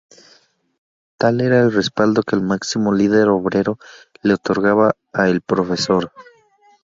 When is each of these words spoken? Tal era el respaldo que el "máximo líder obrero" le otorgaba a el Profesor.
Tal 1.19 1.41
era 1.41 1.59
el 1.61 1.71
respaldo 1.71 2.23
que 2.23 2.35
el 2.35 2.41
"máximo 2.41 2.91
líder 2.91 3.27
obrero" 3.27 3.77
le 4.23 4.33
otorgaba 4.33 4.95
a 5.13 5.29
el 5.29 5.41
Profesor. 5.43 6.11